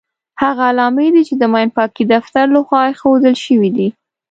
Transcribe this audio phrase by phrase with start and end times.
[0.41, 3.87] هغه علامې دي چې د ماین پاکۍ د دفتر لخوا ايښودل شوې دي.